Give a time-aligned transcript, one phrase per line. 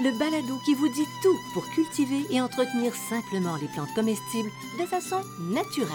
[0.00, 4.86] le balado qui vous dit tout pour cultiver et entretenir simplement les plantes comestibles de
[4.86, 5.88] façon naturelle.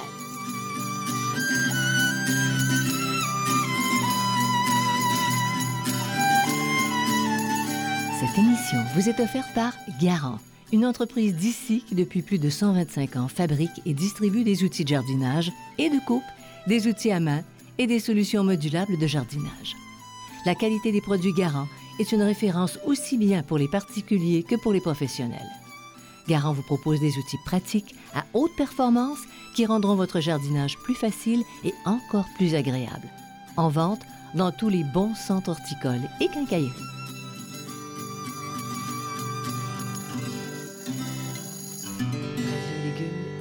[8.20, 10.40] Cette émission vous est offerte par Garant,
[10.72, 14.90] une entreprise d'ici qui depuis plus de 125 ans fabrique et distribue des outils de
[14.90, 16.24] jardinage et de coupe,
[16.68, 17.42] des outils à main
[17.78, 19.76] et des solutions modulables de jardinage.
[20.46, 21.68] La qualité des produits Garant
[22.00, 25.50] est une référence aussi bien pour les particuliers que pour les professionnels.
[26.28, 29.20] Garant vous propose des outils pratiques à haute performance
[29.56, 33.08] qui rendront votre jardinage plus facile et encore plus agréable.
[33.56, 34.02] En vente
[34.36, 36.72] dans tous les bons centres horticoles et quincailleries.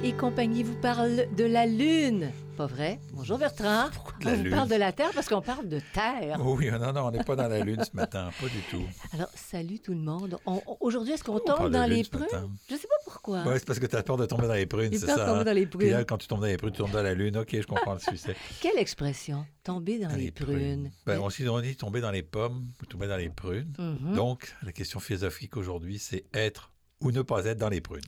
[0.03, 2.31] Et compagnie vous parle de la Lune.
[2.57, 2.99] Pas vrai?
[3.13, 3.89] Bonjour Bertrand.
[4.19, 4.55] de la on vous Lune?
[4.55, 6.39] parle de la Terre parce qu'on parle de Terre.
[6.43, 8.81] Oh oui, non, non, on n'est pas dans la lune ce matin, pas du tout.
[9.13, 10.39] Alors, salut tout le monde.
[10.47, 12.25] On- on- Aujourd'hui, est-ce qu'on On tombe dans les prunes?
[12.67, 13.43] Je sais pas pourquoi.
[13.43, 15.17] Ouais, c'est parce que tu as peur de tomber dans les prunes, c'est ça.
[15.17, 15.43] tomber hein?
[15.43, 16.05] dans les Puis là, prunes.
[16.07, 17.37] quand tu tombes dans les prunes, tu tombes dans la lune.
[17.37, 18.35] OK, je comprends le succès.
[18.61, 19.45] Quelle expression?
[19.63, 20.89] Tomber dans, les, prunes.
[21.05, 23.71] Ben, on, on dit tomber dans les pommes ou tomber dans les prunes.
[23.77, 24.15] Mhm.
[24.15, 28.01] Donc, la question philosophique aujourd'hui, c'est être ou ne pas être dans les prunes.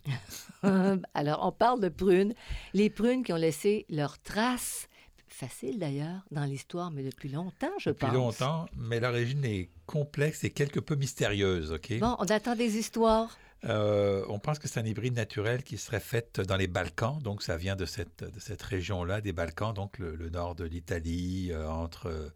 [1.13, 2.33] Alors, on parle de prunes.
[2.73, 4.87] Les prunes qui ont laissé leurs traces,
[5.27, 8.13] facile d'ailleurs, dans l'histoire, mais depuis longtemps, je Depuis pense.
[8.13, 11.99] longtemps, mais l'origine est complexe et quelque peu mystérieuse, OK?
[11.99, 13.37] Bon, on attend des histoires.
[13.65, 17.43] Euh, on pense que c'est un hybride naturel qui serait fait dans les Balkans, donc
[17.43, 21.49] ça vient de cette, de cette région-là, des Balkans, donc le, le nord de l'Italie,
[21.51, 22.29] euh, entre euh,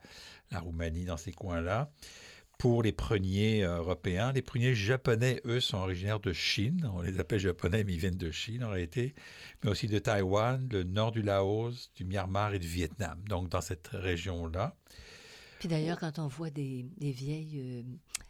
[0.51, 1.89] la Roumanie, dans ces coins-là.
[2.63, 6.89] Pour les pruniers euh, européens, les pruniers japonais, eux, sont originaires de Chine.
[6.95, 9.13] On les appelle japonais, mais ils viennent de Chine en réalité,
[9.61, 13.59] mais aussi de Taïwan, le nord du Laos, du Myanmar et du Vietnam, donc dans
[13.59, 14.77] cette région-là.
[15.59, 17.59] Puis d'ailleurs, quand on voit des, des vieilles...
[17.59, 17.81] euh,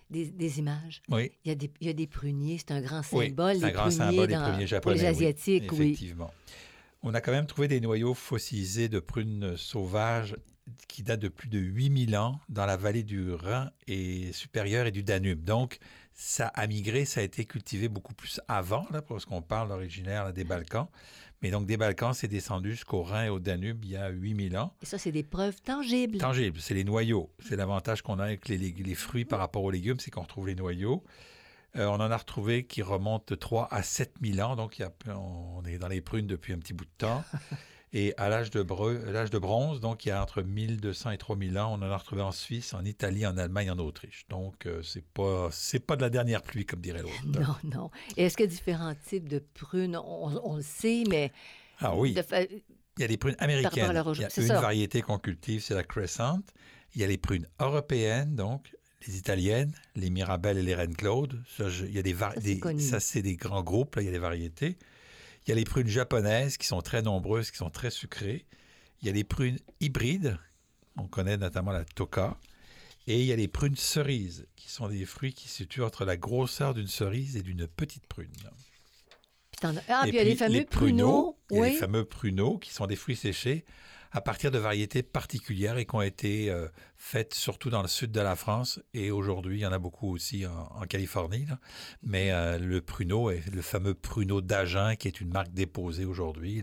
[0.10, 2.82] des, des images, Oui, il y, a des, il y a des pruniers, c'est un
[2.82, 3.58] grand Oui, symbole.
[3.60, 4.96] c'est un grand symbole des pruniers japonais.
[4.96, 5.90] les oui, Asiatiques, oui.
[5.92, 6.34] Effectivement.
[7.04, 10.36] On a quand même trouvé des noyaux fossilisés de prunes sauvages
[10.88, 14.92] qui datent de plus de 8000 ans dans la vallée du Rhin et supérieur et
[14.92, 15.44] du Danube.
[15.44, 15.80] Donc,
[16.14, 20.24] ça a migré, ça a été cultivé beaucoup plus avant, là, parce qu'on parle originaire
[20.24, 20.88] là, des Balkans.
[21.42, 24.58] Mais donc, des Balkans, c'est descendu jusqu'au Rhin et au Danube il y a 8000
[24.58, 24.74] ans.
[24.82, 26.18] Et ça, c'est des preuves tangibles.
[26.18, 27.30] Tangible, c'est les noyaux.
[27.40, 30.56] C'est l'avantage qu'on a avec les, fruits par rapport aux légumes, c'est qu'on retrouve les
[30.56, 31.04] noyaux.
[31.76, 34.84] Euh, on en a retrouvé qui remontent de 3 à 7 000 ans, donc il
[34.84, 37.24] y a- on est dans les prunes depuis un petit bout de temps.
[37.96, 41.18] Et à l'âge de, breu- l'âge de bronze, donc il y a entre 1200 et
[41.20, 44.26] 3000 ans, on en a retrouvé en Suisse, en Italie, en Allemagne, en Autriche.
[44.30, 47.14] Donc euh, c'est pas c'est pas de la dernière pluie comme dirait l'autre.
[47.26, 47.92] Non, non.
[48.18, 49.96] Et est-ce qu'il y a différents types de prunes?
[49.96, 51.32] On, on le sait, mais...
[51.80, 52.24] Ah oui, de
[52.98, 53.92] il y a les prunes américaines.
[53.92, 54.60] leur Il y a une ça.
[54.62, 56.40] variété qu'on cultive, c'est la Crescent.
[56.96, 58.72] Il y a les prunes européennes, donc
[59.08, 61.42] les italiennes, les Mirabelle et les Reine Claude.
[61.58, 63.96] Ça, je- il y a des, var- des- ça, c'est des grands groupes.
[63.96, 64.78] Là, il y a des variétés.
[65.46, 68.46] Il y a les prunes japonaises qui sont très nombreuses, qui sont très sucrées.
[69.02, 70.38] Il y a les prunes hybrides.
[70.98, 72.38] On connaît notamment la toka.
[73.08, 76.06] Et il y a les prunes cerises, qui sont des fruits qui se situent entre
[76.06, 78.32] la grosseur d'une cerise et d'une petite prune.
[79.52, 81.38] Puis Ah, Et puis il y a les fameux pruneaux.
[81.52, 81.70] Il y a Oui.
[81.72, 83.66] les fameux pruneaux qui sont des fruits séchés
[84.14, 88.12] à partir de variétés particulières et qui ont été euh, faites surtout dans le sud
[88.12, 88.80] de la France.
[88.94, 91.46] Et aujourd'hui, il y en a beaucoup aussi en, en Californie.
[91.46, 91.60] là.
[92.04, 96.62] Mais euh, le pruneau est le fameux pruneau d'Agen qui est une marque déposée aujourd'hui.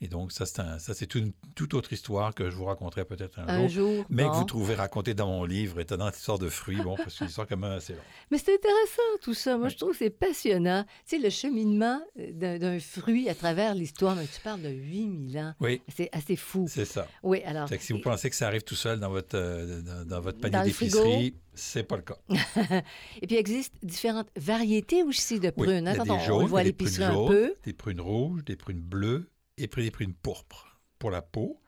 [0.00, 0.78] Et donc, ça, c'est un-
[1.20, 3.94] une toute autre histoire que je vous raconterai peut-être un, Un jour.
[3.96, 4.04] jour.
[4.10, 7.10] Mais que vous trouvez racontée dans mon livre, étonnante histoire de fruits, bon, parce que
[7.10, 8.02] c'est une histoire quand même assez longue.
[8.30, 9.58] Mais c'est intéressant tout ça.
[9.58, 10.84] Moi, je trouve que c'est passionnant.
[11.04, 14.14] Tu sais, le cheminement euh, d'un d'un fruit à travers l'histoire.
[14.14, 15.54] Mais tu parles de 8000 ans.
[15.60, 16.68] Oui, C'est assez fou.
[16.84, 17.08] C'est ça.
[17.22, 17.68] Oui, alors.
[17.68, 20.38] Que si vous pensez que ça arrive tout seul dans votre, euh, dans, dans votre
[20.40, 22.16] panier d'épicerie, c'est pas le cas.
[23.20, 25.84] Et puis, il existe différentes variétés aussi de Oui, prunes.
[25.84, 27.54] il hein, quand on, jaunes, voit l'épicerie prunes un jaunes, peu.
[27.64, 31.60] des prunes rouges, des prunes bleues et puis des prunes pourpres pour la peau.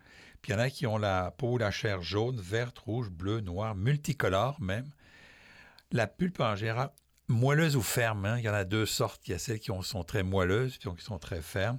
[0.43, 3.41] Puis il y en a qui ont la peau, la chair jaune, verte, rouge, bleue,
[3.41, 4.87] noire, multicolore même.
[5.93, 6.91] La pulpe en général,
[7.29, 9.21] moelleuse ou ferme, hein, il y en a deux sortes.
[9.29, 11.79] Il y a celles qui ont- sont très moelleuses, puis qui sont très fermes.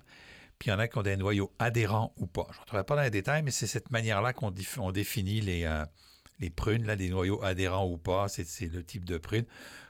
[0.62, 2.46] Puis il y en a qui ont des noyaux adhérents ou pas.
[2.52, 5.42] Je ne rentrerai pas dans les détails, mais c'est cette manière-là qu'on dif- on définit
[5.42, 5.84] les, euh,
[6.40, 8.28] les prunes, là, des noyaux adhérents ou pas.
[8.28, 9.46] C'est le type de prune.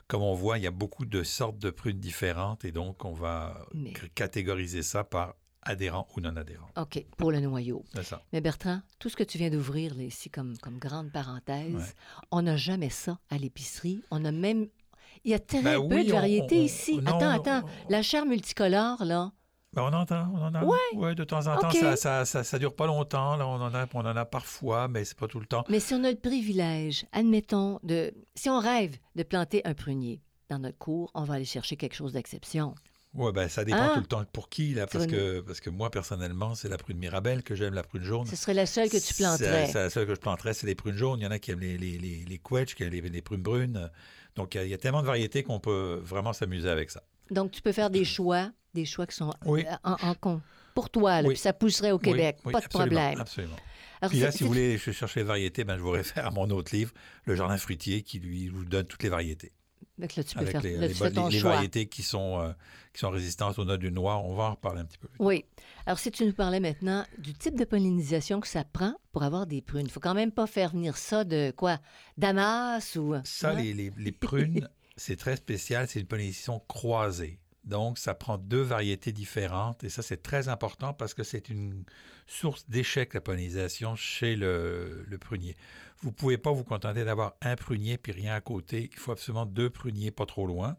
[0.07, 3.11] Comme on voit, il y a beaucoup de sortes de prunes différentes et donc on
[3.11, 6.69] va Mais- catégoriser ça par adhérent ou non adhérent.
[6.77, 7.83] OK, pour le noyau.
[7.93, 8.21] C'est ça.
[8.31, 12.25] Mais Bertrand, tout ce que tu viens d'ouvrir ici comme, comme grande parenthèse, Ouais.
[12.31, 14.01] on n'a jamais ça à l'épicerie.
[14.09, 14.67] On a même...
[15.25, 16.97] Il y a très Ben peu oui, de variétés on- ici.
[16.99, 17.69] non, attends, on- attends.
[17.89, 19.33] La chair multicolore, là,
[19.73, 20.63] Ben, on entend, on en a.
[20.65, 20.77] Ouais.
[20.95, 23.37] Ouais, de temps en temps, ça, ça, ça, ça dure pas longtemps.
[23.37, 25.63] Là, on en a, on en a parfois, mais c'est pas tout le temps.
[25.69, 28.13] Mais si on a le privilège, admettons, de.
[28.35, 31.95] Si on rêve de planter un prunier dans notre cour, on va aller chercher quelque
[31.95, 32.75] chose d'exception.
[33.13, 33.91] Ouais, ben ça dépend Ah.
[33.93, 36.69] tout le temps pour qui là, parce Sur une- que parce que moi personnellement, c'est
[36.69, 38.25] la prune Mirabelle que j'aime, la prune jaune.
[38.25, 39.67] Ce serait la seule que tu planterais.
[39.67, 41.19] C'est la seule que je planterais, c'est les prunes jaunes.
[41.19, 43.41] Il y en a qui aiment les, les, les, les qui aiment les, les prunes
[43.41, 43.89] brunes.
[44.37, 46.89] Donc, il y, a, il y a tellement de variétés qu'on peut vraiment s'amuser avec
[46.89, 47.03] ça.
[47.31, 49.65] Donc, tu peux faire des choix, des choix qui sont Oui.
[49.67, 50.41] euh, en, en.
[50.73, 51.33] Pour toi, là, Oui.
[51.33, 53.19] puis ça pousserait au Québec, Oui, pas de absolument, problème.
[53.21, 53.55] Absolument.
[53.99, 56.49] Alors, Puis là, si vous voulez chercher les variétés, ben, je vous réfère à mon
[56.49, 56.91] autre livre,
[57.25, 59.51] Le jardin fruitier, qui lui vous donne toutes les variétés.
[59.97, 61.51] Donc là, tu peux avec faire les, là, les tu bonnes- fais ton les choix.
[61.51, 62.53] variétés qui sont, euh,
[62.93, 64.23] qui sont résistantes aux notes du noir.
[64.25, 65.07] On va en reparler un petit peu.
[65.09, 65.17] plus.
[65.19, 65.45] Oui.
[65.85, 69.45] Alors, si tu nous parlais maintenant du type de pollinisation que ça prend pour avoir
[69.45, 71.77] des prunes, il faut quand même pas faire venir ça de quoi?
[72.17, 73.15] Damas ou...
[73.25, 73.55] Ça, hein?
[73.61, 75.87] les- les prunes, c'est très spécial.
[75.87, 77.39] C'est une pollinisation croisée.
[77.63, 79.83] Donc, ça prend deux variétés différentes.
[79.83, 81.83] Et ça, c'est très important parce que c'est une
[82.25, 85.55] source d'échec, la pollinisation, chez le, prunier.
[86.01, 88.89] Vous ne pouvez pas vous contenter d'avoir un prunier puis rien à côté.
[88.91, 90.75] Il faut absolument deux pruniers pas trop loin.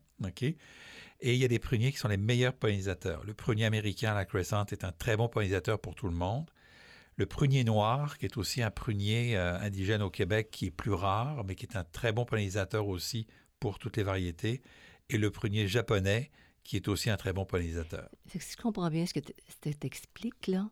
[1.20, 3.25] Et il y a des pruniers qui sont les meilleurs pollinisateurs.
[3.25, 6.50] Le prunier américain, la Crescent, est un très bon pollinisateur pour tout le monde.
[7.17, 10.93] Le prunier noir, qui est aussi un prunier euh, indigène au Québec, qui est plus
[10.93, 13.26] rare, mais qui est un très bon pollinisateur aussi
[13.61, 14.62] pour toutes les variétés.
[15.11, 16.31] Et le prunier japonais,
[16.64, 18.08] qui est aussi un très bon pollinisateur.
[18.28, 20.68] Si je comprends bien ce que tu t'expliques, là,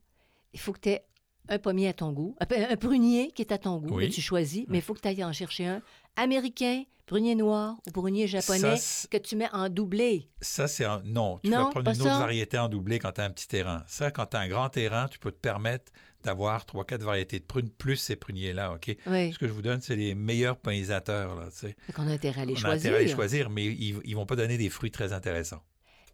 [0.52, 1.04] il faut que tu aies
[1.48, 4.08] un pommier à ton goût, un, un prunier qui est à ton goût, Oui.
[4.08, 5.82] que tu choisis, mais il faut que tu ailles en chercher un
[6.16, 10.28] américain, prunier noir ou prunier japonais Ça, que tu mets en doublé.
[10.40, 11.02] Ça, c'est un...
[11.04, 13.48] Non, tu Non, vas prendre une autre variété en doublé quand tu as un petit
[13.48, 13.82] terrain.
[13.88, 15.90] Ça, quand tu as un grand terrain, tu peux te permettre
[16.22, 18.94] d'avoir trois, quatre variétés de prunes plus ces pruniers-là, OK?
[19.06, 19.32] Oui.
[19.32, 21.76] Ce que je vous donne, c'est les meilleurs pollinisateurs, là, tu sais.
[21.86, 22.90] Fait qu'on a intérêt à les On a choisir.
[22.90, 25.62] intérêt à les choisir, mais ils ne vont pas donner des fruits très intéressants.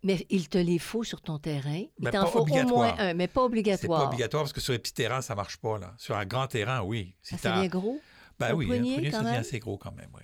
[0.07, 1.83] Mais il te les faut sur ton terrain.
[1.99, 4.01] Il Ben, t'en faut au moins un, mais pas C'est obligatoire.
[4.03, 5.79] pas obligatoire parce que sur les petits terrains, ça marche pas.
[5.79, 5.95] Là.
[5.99, 7.17] Sur un grand terrain, oui.
[7.23, 8.01] Si Ah, t'as- devient gros?
[8.39, 10.23] Ben un oui, prunier, un prunier, quand ça devient assez gros quand même, oui.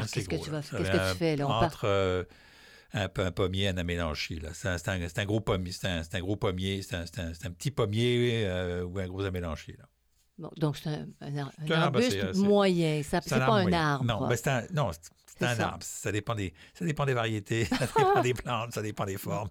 [0.00, 1.44] Assez qu'est-ce que tu vas- qu'est-ce que tu fais, là?
[1.46, 2.24] On part- Entre euh,
[2.94, 3.76] un, un pommier un
[4.40, 4.50] là.
[4.54, 6.96] C'est un, c'est un- c'est un gros pommier, c'est un, c'est un gros pommier, c'est
[6.96, 9.84] un, c'est un- c'est un petit pommier euh, ou un gros amélanchi, là.
[10.38, 13.02] Bon, donc, c'est un, un un C'est un arbuste c'est- c'est- moyen.
[13.02, 14.04] Ça- C'est un pas un arbre.
[14.06, 14.90] Non, ben, c'est un, non,
[15.40, 15.68] c'est- un ça.
[15.68, 15.84] arbre.
[15.84, 19.48] Ça dépend, des, ça dépend des variétés, ça dépend des plantes, ça dépend des formes.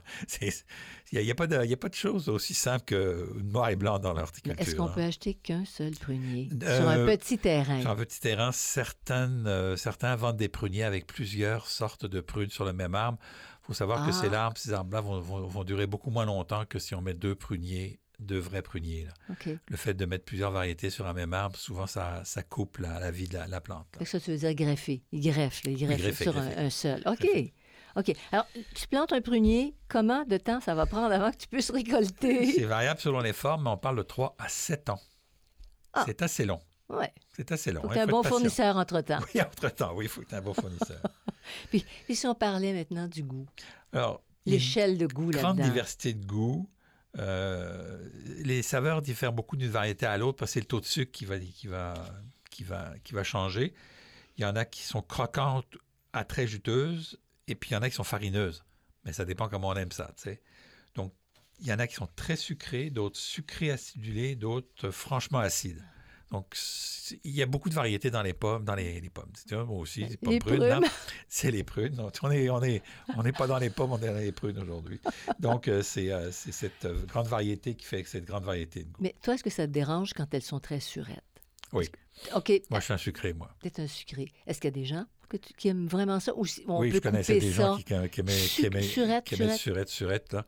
[1.12, 3.76] Il n'y a, pas de- y a pas de chose aussi simple que noir et
[3.76, 4.62] blanc dans l'horticulture.
[4.62, 4.92] Est-ce qu'on hein.
[4.94, 7.82] peut acheter qu'un seul prunier Euh, sur un petit terrain?
[7.82, 12.50] Sur un petit terrain, certaines, euh, certains vendent des pruniers avec plusieurs sortes de prunes
[12.50, 13.18] sur le même arbre.
[13.64, 14.14] Il faut savoir que Ah.
[14.22, 17.14] ces arbres, ces arbres-là vont, vont- vont durer beaucoup moins longtemps que si on met
[17.14, 19.06] deux pruniers, deux vrais pruniers.
[19.06, 19.36] là.
[19.70, 23.00] Le fait de mettre plusieurs variétés sur un même arbre, souvent, ça, ça coupe la,
[23.00, 23.88] la vie de la, la plante.
[24.00, 24.06] là.
[24.06, 25.04] Ça, tu veux dire greffer.
[25.12, 26.38] Il greffe, là, il greffe greffer, sur.
[26.38, 27.02] Un, un seul.
[27.06, 27.28] OK.
[27.96, 28.16] OK.
[28.32, 28.46] Alors,
[28.76, 32.52] tu plantes un prunier, comment de temps ça va prendre avant que tu puisses récolter?
[32.56, 35.00] C'est variable selon les formes, mais on parle de 3 à 7 ans.
[35.94, 36.04] Ah.
[36.06, 36.60] C'est assez long.
[36.88, 37.12] Ouais.
[37.36, 37.82] C'est assez long.
[37.82, 39.20] Faut hein, un bon être fournisseur entre-temps.
[39.34, 41.02] Oui, entre-temps, oui, il faut aies un bon fournisseur.
[41.70, 43.48] Puis, puis si on parlait maintenant du goût,
[43.92, 45.74] Alors, l'échelle de goût grande là-dedans.
[45.74, 46.70] diversité de goûts.
[47.18, 48.08] Euh,
[48.44, 51.12] les saveurs diffèrent beaucoup d'une variété à l'autre parce que c'est le taux de sucre
[51.12, 51.94] qui va, qui, va,
[52.52, 53.74] qui, va, qui va changer.
[54.38, 55.78] Il y en a qui sont croquantes
[56.14, 58.64] à très juteuses et puis il y en a qui sont farineuses.
[59.06, 60.14] Mais ça dépend comment on aime ça.
[60.96, 61.14] Donc,
[61.60, 65.84] il y en a qui sont très sucrés, d'autres sucrés acidulés, d'autres euh, franchement acides.
[66.32, 66.56] Donc,
[67.24, 69.32] il y a beaucoup de variétés dans les pommes, dans les, les pommes.
[69.48, 70.58] Tu vois, moi aussi, les pommes Les prunes.
[70.60, 70.86] prunes.
[71.28, 71.96] C'est les prunes.
[71.96, 72.84] Donc, on n'est on est,
[73.18, 75.00] on n'est pas dans les pommes, on est dans les prunes aujourd'hui.
[75.40, 78.84] Donc, euh, c'est euh, c'est cette euh, grande variété qui fait que cette grande variété
[78.84, 79.02] de goût.
[79.02, 81.24] Mais toi, est-ce que ça te dérange quand elles sont très surettes?
[81.74, 81.90] Oui.
[82.36, 82.52] OK.
[82.70, 83.50] Moi, je suis un sucré, moi.
[83.62, 84.28] Peut-être un sucré.
[84.46, 86.36] Est-ce qu'il y a des gens que tu- qui aiment vraiment ça?
[86.36, 87.58] Ou si on oui, peut je connaissais des ça?
[87.70, 88.22] gens qui, qui aimaient, qui
[88.66, 89.90] aimaient, surette, qui aimaient surette.
[89.90, 90.46] surette, surette, là.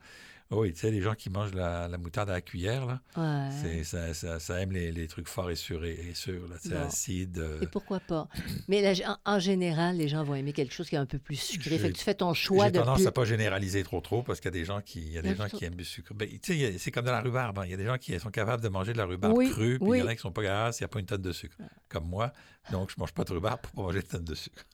[0.52, 3.48] Oui, tu sais, les gens qui mangent la, la moutarde à la cuillère, là, Ouais.
[3.62, 6.56] c'est, ça, ça, ça aime les, les trucs forts et sûrs, et, et sûrs, là.
[6.60, 6.82] C'est Bon.
[6.82, 7.38] acide.
[7.38, 8.28] euh, Et pourquoi pas?
[8.68, 11.36] Mais en, en général, les gens vont aimer quelque chose qui est un peu plus
[11.36, 11.70] sucré.
[11.70, 13.06] J'ai- Fait que tu fais ton choix J'ai de tendance plus...
[13.06, 15.22] à pas généraliser trop trop parce qu'il y a des gens qui, il y a
[15.24, 16.12] Il des gens qui aiment du sucre.
[16.14, 17.58] Ben, tu sais, il c'est comme de la rhubarbe.
[17.58, 17.62] hein.
[17.64, 19.78] Il y a des gens qui sont capables de manger de la rhubarbe Oui, crue,
[19.78, 19.98] puis oui.
[19.98, 21.32] il y en a qui sont pas capables s'il n'y a pas une tonne de
[21.32, 21.56] sucre.
[21.88, 22.32] Comme moi.
[22.70, 24.64] Donc, je mange pas de rhubarbe pour pas manger de tonne de sucre.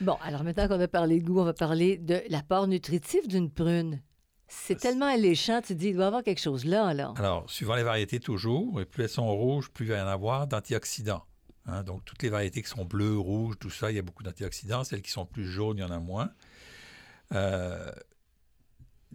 [0.00, 3.48] Bon, alors maintenant qu'on a parlé de goût, on va parler de l'apport nutritif d'une
[3.50, 4.00] prune.
[4.48, 7.12] C'est tellement alléchant, tu dis, il doit y avoir quelque chose là, là.
[7.16, 10.06] Alors, suivant les variétés toujours, et plus elles sont rouges, plus il va y en
[10.06, 11.24] avoir d'antioxydants.
[11.66, 14.22] Hein, donc, toutes les variétés qui sont bleues, rouges, tout ça, il y a beaucoup
[14.22, 14.84] d'antioxydants.
[14.84, 16.30] Celles qui sont plus jaunes, il y en a moins.
[17.32, 17.90] Euh,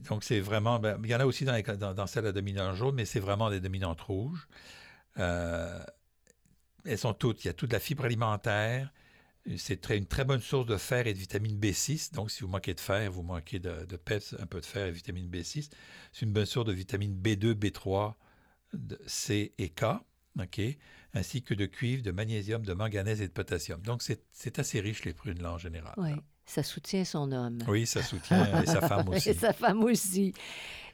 [0.09, 0.79] Donc, c'est vraiment.
[0.79, 3.05] ben, il y en a aussi dans, les- dans, dans celles à dominante jaune, mais
[3.05, 4.47] c'est vraiment des dominantes rouges.
[5.17, 5.79] Euh,
[6.85, 7.43] elles sont toutes.
[7.45, 8.91] Il y a toute la fibre alimentaire.
[9.57, 12.13] C'est une très bonne source de fer et de vitamine B6.
[12.13, 14.85] Donc, si vous manquez de fer, vous manquez de, de PEPS, un peu de fer
[14.85, 15.69] et vitamine B6.
[16.11, 18.13] C'est une bonne source de vitamine B2, B3,
[18.73, 19.83] de C et K.
[20.39, 20.61] OK?
[21.13, 23.81] Ainsi que de cuivre, de magnésium, de manganèse et de potassium.
[23.81, 25.95] Donc, c'est assez riche, les prunes, là, en général.
[26.51, 27.59] Ça soutient son homme.
[27.67, 29.29] Oui, ça soutient, et sa femme aussi.
[29.29, 30.33] Et sa femme aussi.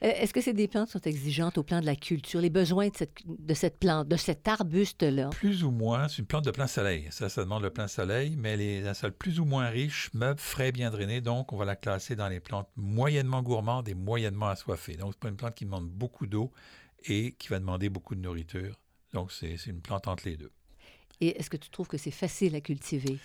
[0.04, 2.90] Euh, Est-ce que ces des plantes sont exigeantes au plan de la culture, les besoins
[2.90, 5.32] de cette, de cette plante, de cet arbuste-là?
[5.32, 7.08] Plus ou moins, c'est une plante de plein soleil.
[7.10, 10.12] Ça, ça demande le plein soleil, mais elle est un sol plus ou moins riche,
[10.14, 11.22] meuble, frais, bien drainé.
[11.22, 14.96] Donc, on va la classer dans les plantes moyennement gourmandes et moyennement assoiffées.
[14.96, 16.52] Donc, c'est pas une plante qui demande beaucoup d'eau
[17.06, 18.80] et qui va demander beaucoup de nourriture.
[19.14, 20.52] Donc, c'est une plante entre les deux.
[21.20, 23.18] Et est-ce que tu trouves que c'est facile à cultiver?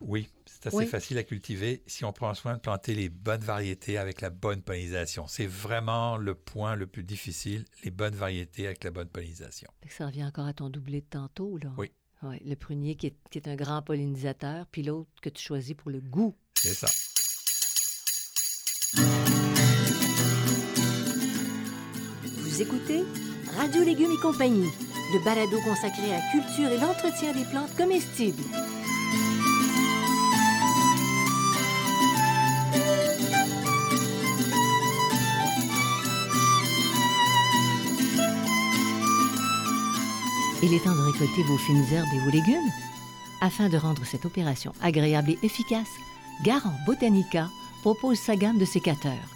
[0.00, 0.86] Oui, c'est assez Oui.
[0.86, 4.60] facile à cultiver si on prend soin de planter les bonnes variétés avec la bonne
[4.62, 5.26] pollinisation.
[5.26, 9.70] C'est vraiment le point le plus difficile, les bonnes variétés avec la bonne pollinisation.
[9.88, 11.70] Ça revient encore à ton doublé de tantôt, là.
[11.78, 11.90] Oui.
[12.22, 15.74] Ouais, le prunier qui est, qui est un grand pollinisateur, puis l'autre que tu choisis
[15.74, 16.34] pour le goût.
[16.54, 16.88] C'est ça.
[22.38, 23.04] Vous écoutez
[23.56, 24.70] Radio Légumes et compagnie,
[25.12, 28.42] le balado consacré à la culture et l'entretien des plantes comestibles.
[40.66, 42.70] Il est temps de récolter vos fines herbes et vos légumes.
[43.42, 45.90] Afin de rendre cette opération agréable et efficace,
[46.42, 47.50] Garant Botanica
[47.82, 49.28] propose sa gamme de sécateurs.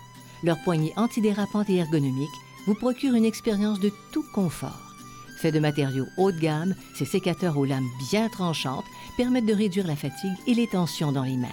[0.43, 2.31] Leur poignée antidérapante et ergonomique
[2.67, 4.95] vous procure une expérience de tout confort.
[5.39, 8.87] Fait de matériaux haut de gamme, ces sécateurs aux lames bien tranchantes
[9.19, 11.49] permettent de réduire la fatigue et les tensions dans les mains.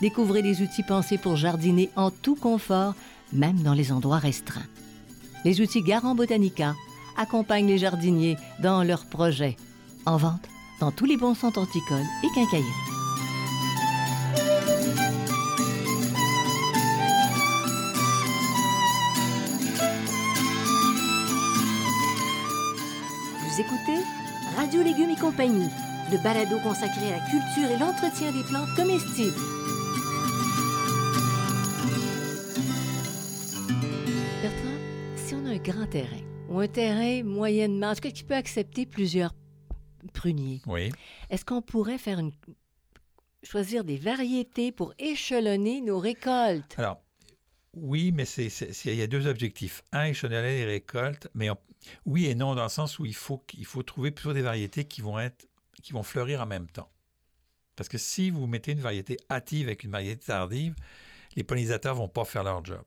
[0.00, 2.96] Découvrez les outils pensés pour jardiner en tout confort,
[3.32, 4.66] même dans les endroits restreints.
[5.44, 6.74] Les outils Garant Botanica
[7.16, 9.56] accompagnent les jardiniers dans leurs projets.
[10.04, 10.48] En vente
[10.80, 12.66] dans tous les bons centres horticoles et quincailleries.
[23.40, 24.04] Vous écoutez
[24.56, 25.70] Radio Légumes et compagnie,
[26.12, 29.32] le balado consacré à la culture et l'entretien des plantes comestibles.
[34.42, 34.78] Bertrand,
[35.16, 38.34] si on a un grand terrain ou un terrain moyennement, en tout cas qui peut
[38.34, 39.34] accepter plusieurs
[40.12, 40.92] pruniers, Oui.
[41.30, 42.32] est-ce qu'on pourrait faire une
[43.42, 46.74] choisir des variétés pour échelonner nos récoltes?
[46.78, 47.00] Alors,
[47.74, 48.48] oui, mais c'est,
[48.86, 49.82] il y a deux objectifs.
[49.92, 51.58] Un, échelonner les récoltes, mais on-
[52.06, 54.84] oui et non, dans le sens où il faut, il faut trouver plutôt des variétés
[54.84, 55.46] qui vont, être,
[55.82, 56.90] qui vont fleurir en même temps.
[57.76, 60.74] Parce que si vous mettez une variété hâtive avec une variété tardive,
[61.36, 62.82] les pollinisateurs ne vont pas faire leur job.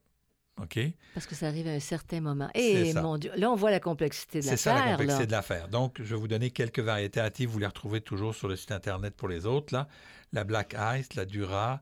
[0.62, 0.80] OK?
[1.13, 2.50] Parce que ça arrive à un certain moment.
[2.54, 3.01] Et ça.
[3.01, 4.92] mon Dieu, là, on voit la complexité de C'est ça la l'affaire.
[4.98, 5.28] complexité là.
[5.28, 5.68] de l'affaire.
[5.70, 7.50] Donc, je vais vous donner quelques variétés hâtives.
[7.50, 9.74] Vous les retrouvez toujours sur le site Internet pour les autres.
[9.74, 9.88] Là.
[10.34, 11.82] La Black Ice, la Dura,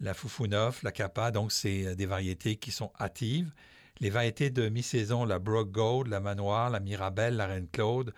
[0.00, 1.30] la Foufounov, la Kappa.
[1.30, 3.52] Donc, c'est euh, des variétés qui sont hâtives.
[4.00, 8.12] Les variétés de mi-saison, la Brock Gold, la Manoir, la Mirabelle, la Reine Claude,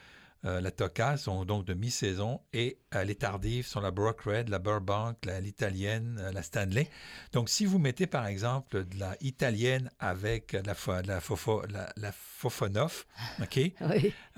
[0.44, 2.40] euh, la Toca sont donc de mi-saison.
[2.52, 6.88] Et euh, les tardives sont la Brock Red, la Burbank, la- l'Italienne, euh, la Stanley.
[7.32, 11.92] Donc, si vous mettez par exemple de la italienne avec la, fo- la, fofo, la,
[11.96, 13.06] la Fofonoff,
[13.42, 13.56] OK?
[13.56, 13.72] Oui.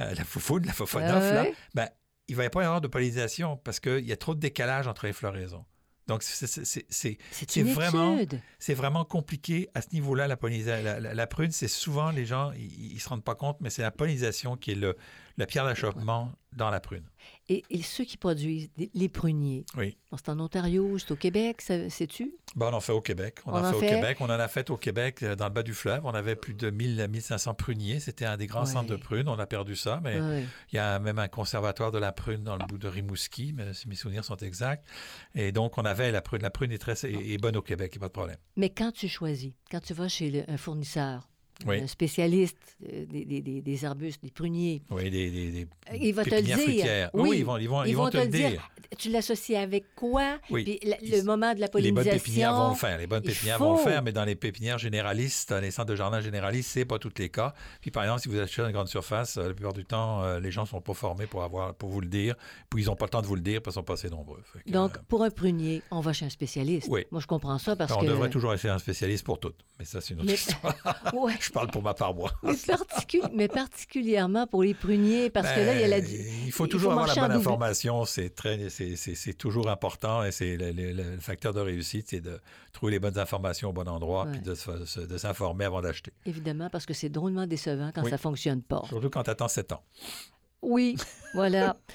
[0.00, 1.88] euh, la foufoune, la fofonoff, Ah là, ben,
[2.28, 4.86] il ne va pas y avoir de pollinisation parce qu'il y a trop de décalage
[4.86, 5.64] entre les floraisons.
[6.08, 6.46] Donc, c'est-
[7.75, 8.16] vraiment-
[8.75, 10.84] vraiment compliqué à ce niveau-là, la pollinisation.
[10.84, 13.70] La, la- la prune, c'est souvent, les gens, ils ne se rendent pas compte, mais
[13.70, 14.96] c'est la pollinisation qui est le,
[15.38, 17.05] la pierre d'achoppement dans la prune.
[17.50, 19.99] Et, et ceux qui produisent des- les pruniers, Oui.
[20.16, 22.33] c'est en Ontario, c'est au Québec, ça- sais-tu?
[22.55, 23.40] Bon, on en fait au Québec.
[23.45, 23.87] On, On en en fait, fait?
[23.87, 24.16] au Québec.
[24.21, 26.00] On en a fait au Québec, euh, dans le bas du fleuve.
[26.07, 28.00] On avait plus de 1000 à 1500 pruniers.
[28.00, 28.66] C'était un des grands Ouais.
[28.73, 29.28] centres de prunes.
[29.28, 30.19] On a perdu ça, mais.
[30.73, 33.75] Il y a même un conservatoire de la prune dans le bout de Rimouski, mais
[33.75, 34.87] si mes souvenirs sont exacts.
[35.35, 36.40] Et donc, on avait la prune.
[36.40, 38.37] La prune est, très, est, est bonne au Québec, il n'y a pas de problème.
[38.57, 41.28] Mais quand tu choisis, quand tu vas chez le- un fournisseur,
[41.66, 41.80] Oui.
[41.80, 42.58] un spécialiste
[42.92, 45.66] euh, des, des- des- arbustes, des pruniers, Oui, des, des, des
[46.00, 46.56] il va te le dire.
[47.14, 48.68] Oui, Oui, ils vont, ils vont, ils vont te le dire.
[48.98, 50.38] Tu l'associes avec quoi?
[50.50, 50.64] Oui.
[50.64, 52.10] Puis la- le moment de la Les pollinisation.
[52.12, 52.98] bonnes pépinières vont le faire.
[52.98, 55.96] Les bonnes pépinières vont le faire, mais dans les pépinières généralistes, dans les centres de
[55.96, 57.54] jardin généralistes, c'est pas tous les cas.
[57.80, 60.22] Puis par exemple, si vous achetez dans une grande surface, euh, la plupart du temps,
[60.22, 62.34] euh, les gens sont pas formés pour avoir pour vous le dire.
[62.70, 64.10] Puis ils n'ont pas le temps de vous le dire parce qu'ils sont pas assez
[64.10, 64.42] nombreux.
[64.64, 66.88] Que, Donc, euh, pour un prunier, on va chez un spécialiste.
[66.90, 67.04] Oui.
[67.10, 68.06] Moi, je comprends ça parce on que.
[68.06, 69.56] devrait toujours essayer un spécialiste pour toutes.
[69.78, 70.75] Mais ça, c'est une autre Mais- histoire.
[71.14, 71.32] Ouais.
[71.46, 72.30] Je parle pour ma part, moi.
[73.32, 76.00] mais, particulièrement pour les pruniers, parce que là, il y a la...
[76.00, 76.10] Ben,
[76.44, 78.04] il faut toujours avoir la bonne information.
[78.04, 82.40] C'est très, c'est toujours important et c'est le, facteur de réussite, c'est de
[82.72, 84.54] trouver les bonnes informations au bon endroit puis de,
[85.16, 86.12] s'informer avant d'acheter.
[86.24, 88.82] Évidemment, parce que c'est drôlement décevant quand ça ne fonctionne pas.
[88.88, 89.82] Surtout quand tu attends 7 ans.
[90.62, 90.96] Oui,
[91.34, 91.76] voilà.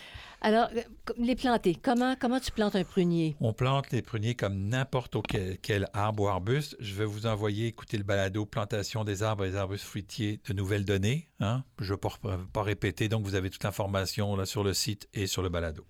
[0.43, 0.81] Alors, euh,
[1.17, 3.35] les planter, comment, comment tu plantes un prunier?
[3.39, 5.15] On plante les pruniers comme n'importe
[5.61, 6.75] quel, arbre ou arbuste.
[6.79, 10.53] Je vais vous envoyer écouter le balado Plantation des arbres et des arbustes fruitiers de
[10.53, 11.29] nouvelles données.
[11.39, 11.63] Hein?
[11.79, 15.27] Je ne vais pas, répéter, donc vous avez toute l'information là, sur le site et
[15.27, 15.85] sur le balado.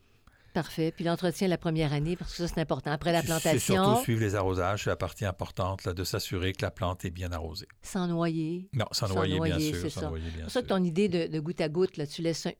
[0.53, 0.91] Parfait.
[0.93, 2.91] Puis l'entretien la première année, parce que ça, c'est important.
[2.91, 3.51] Après la plantation.
[3.51, 4.83] C'est surtout suivre les arrosages.
[4.83, 7.69] C'est la partie importante là, de s'assurer que la plante est bien arrosée.
[7.81, 8.69] Sans noyer.
[8.73, 9.77] Non, sans, noyer, bien sûr.
[9.77, 10.11] C'est ça.
[10.43, 12.51] C'est ça que ton idée de, goutte à goutte, là, tu laisses un,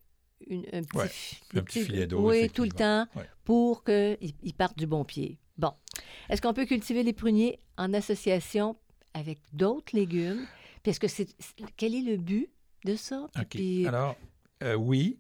[0.74, 2.30] un, petit, filet d'eau.
[2.30, 3.08] Oui, tout le temps,
[3.44, 5.38] pour qu'ils partent du bon pied.
[5.58, 5.74] Bon.
[6.30, 8.76] Est-ce qu'on peut cultiver les pruniers en association
[9.14, 10.46] avec d'autres légumes?
[10.84, 11.28] Que c'est.
[11.78, 12.50] Quel est le but
[12.86, 13.28] de ça?
[13.40, 13.62] OK.
[13.86, 14.16] Alors,
[14.64, 15.20] euh, oui,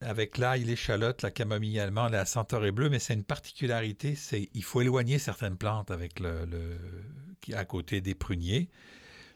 [0.00, 4.62] avec l'ail, l'échalote, la camomille allemande, la centaurée bleue, mais c'est une particularité, c'est il
[4.62, 8.68] faut éloigner certaines plantes avec le, le à côté des pruniers.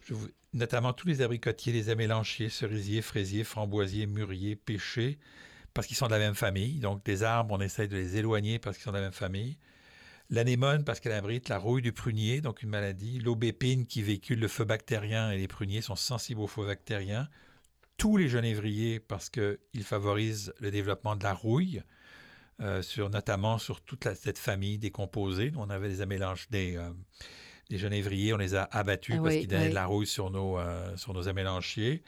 [0.02, 5.18] Je vous, notamment tous les abricotiers, les amélanchiers, cerisiers, fraisiers, framboisiers, mûriers, pêchers,
[5.74, 6.78] parce qu'ils sont de la même famille.
[6.78, 9.58] Donc, des arbres, on essaye de les éloigner parce qu'ils sont de la même famille.
[10.30, 13.18] L'anémone, parce qu'elle abrite la rouille du prunier, donc une maladie.
[13.18, 17.28] L'aubépine, qui véhicule le feu bactérien, et les pruniers sont sensibles au feu bactérien.
[17.98, 21.82] Tous les genévriers, parce qu'ils favorisent le développement de la rouille,
[22.60, 25.52] euh, sur, notamment sur toute cette famille des composés.
[25.56, 26.90] On avait des amélanges, des, euh,
[27.70, 30.58] les genévriers, on les a abattus ah parce qu'ils donnaient de la rouille sur nos,
[30.58, 32.02] euh, sur nos amélanchiers.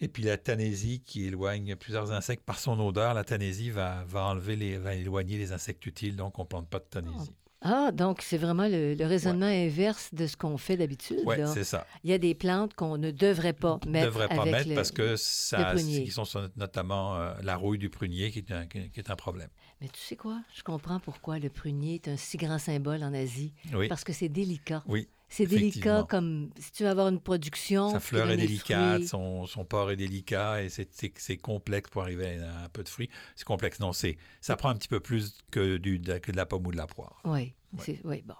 [0.00, 4.24] Et puis la tanésie qui éloigne plusieurs insectes par son odeur, la tanésie va, va
[4.26, 7.32] enlever les, va éloigner les insectes utiles, donc on ne plante pas de tanésie.
[7.62, 11.20] Ah, donc c'est vraiment le, raisonnement inverse de ce qu'on fait d'habitude.
[11.24, 11.86] Oui, c'est ça.
[12.02, 14.06] Il y a des plantes qu'on ne devrait pas mettre.
[14.06, 16.24] Ne devrait pas mettre parce que ça, qui sont
[16.56, 19.48] notamment euh, la rouille du prunier qui est, un, qui est un problème.
[19.80, 20.40] Mais tu sais quoi?
[20.54, 23.52] Je comprends pourquoi le prunier est un si grand symbole en Asie.
[23.74, 23.88] Oui.
[23.88, 24.82] Parce que c'est délicat.
[24.86, 25.08] Oui.
[25.32, 27.90] C'est délicat comme si tu veux avoir une production.
[27.90, 32.64] Sa fleur est délicate, son, son, port est délicat et c'est complexe pour arriver à
[32.64, 33.08] un peu de fruits.
[33.34, 36.44] C'est complexe, non, c'est ça prend un petit peu plus que, du, que de la
[36.44, 37.22] pomme ou de la poire.
[37.24, 37.54] Oui,
[38.04, 38.34] oui, bon.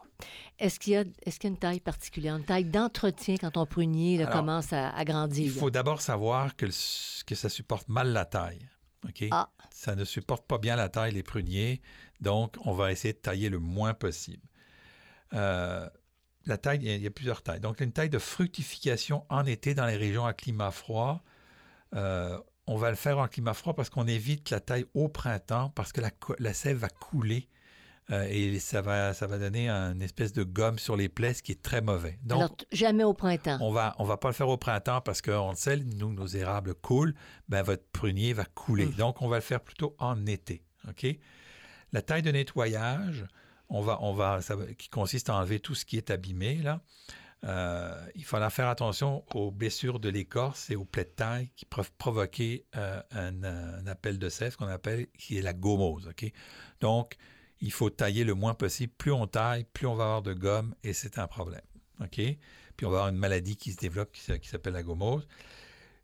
[0.59, 3.52] Est-ce qu'il y, a, est qu'il y a une taille particulière, une taille d'entretien quand
[3.52, 5.46] ton prunier commence à, grandir?
[5.46, 8.68] Il faut d'abord savoir que, que ça supporte mal la taille.
[9.31, 9.50] Ah.
[9.70, 11.81] Ça ne supporte pas bien la taille, les pruniers,
[12.20, 14.46] donc on va essayer de tailler le moins possible.
[15.33, 15.88] Euh,
[16.46, 17.61] la taille, il y, a, plusieurs tailles.
[17.61, 21.22] Donc, une taille de fructification en été dans les régions à climat froid.
[21.94, 25.70] Euh, on va le faire en climat froid parce qu'on évite la taille au printemps
[25.70, 26.00] parce que
[26.38, 27.48] la, sève va couler
[28.11, 31.42] euh, et ça va, ça va donner une espèce de gomme sur les plaies, ce
[31.42, 32.18] qui est très mauvais.
[32.22, 33.59] Donc, Alors, jamais au printemps.
[33.61, 36.26] On va, on va pas le faire au printemps parce qu'on le sait, nous, nos
[36.26, 37.14] érables coulent,
[37.48, 38.87] ben, votre prunier va couler.
[38.87, 40.62] Donc, on va le faire plutôt en été.
[40.88, 41.07] OK?
[41.92, 43.26] La taille de nettoyage,
[43.72, 44.40] on va, on va,
[44.76, 46.56] qui consiste à enlever tout ce qui est abîmé.
[46.56, 46.80] Là.
[47.44, 51.64] Euh, il faudra faire attention aux blessures de l'écorce et aux plaies de taille qui
[51.64, 56.08] peuvent provoquer euh, un, appel de sève qu'on appelle, qui est la gomose.
[56.80, 57.16] Donc,
[57.61, 58.92] il faut tailler le moins possible.
[58.96, 61.62] Plus on taille, plus on va avoir de gomme et c'est un problème.
[62.11, 65.26] Puis on va avoir une maladie qui se développe qui s'appelle la gomose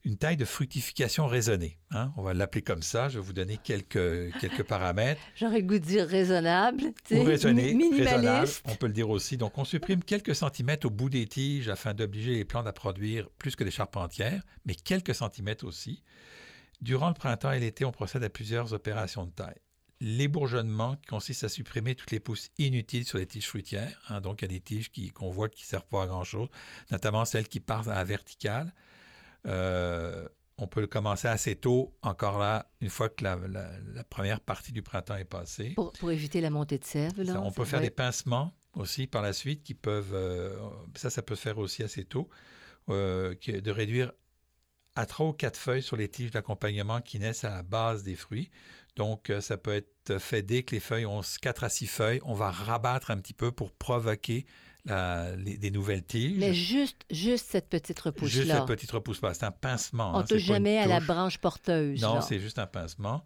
[0.09, 1.77] une taille de fructification raisonnée.
[1.91, 2.15] Hein.
[2.17, 3.11] On va l'appeler comme ça.
[3.11, 5.21] Je vais vous donner quelques, quelques paramètres.
[5.37, 6.95] J'aurais goût de dire raisonnable.
[7.11, 8.65] Ou raisonné, minimaliste.
[8.65, 9.37] on peut le dire aussi.
[9.37, 13.29] Donc, on supprime quelques centimètres au bout des tiges afin d'obliger les plantes à produire
[13.39, 16.03] plus que des charpentières, mais quelques centimètres aussi.
[16.81, 19.61] Durant le printemps et l'été, on procède à plusieurs opérations de taille.
[20.01, 24.01] L'ébourgeonnement qui consiste à supprimer toutes les pousses inutiles sur les tiges fruitières.
[24.09, 24.23] Hein.
[24.23, 26.49] donc, il y a des tiges qu'on voit qui ne servent pas à grand-chose,
[26.91, 28.73] notamment celles qui partent à la verticale.
[29.47, 33.39] Euh, on peut le commencer assez tôt, encore là, une fois que la,
[34.11, 35.75] première partie du printemps est passée.
[35.77, 39.33] Pour, éviter la montée de sève, là, on peut faire des pincements aussi par la
[39.33, 40.57] suite qui peuvent, euh,
[40.97, 42.29] ça, ça peut se faire aussi assez tôt,
[42.89, 44.13] euh, de réduire
[44.97, 48.17] à trois ou quatre feuilles sur les tiges d'accompagnement qui naissent à la base des
[48.17, 48.51] fruits.
[48.97, 52.21] Donc, ça peut être fait dès que les feuilles ont quatre à six feuilles.
[52.25, 54.45] On va rabattre un petit peu pour provoquer
[54.87, 56.39] des nouvelles tiges.
[56.39, 58.43] Mais juste, juste cette petite repousse-là.
[58.43, 59.35] Juste cette petite repousse-là.
[59.35, 60.11] C'est un pincement.
[60.11, 62.01] On ne hein, touche jamais à la branche porteuse.
[62.01, 63.23] Non, c'est juste un pincement.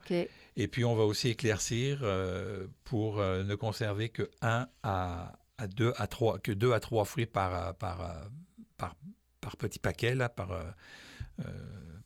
[0.56, 5.66] Et puis, on va aussi éclaircir euh, pour euh, ne conserver que 1 à, à
[5.66, 8.28] 2 à 3, que 2 à 3 fruits par, euh, par,
[8.76, 8.96] par,
[9.40, 10.48] par, petit paquet, là, par,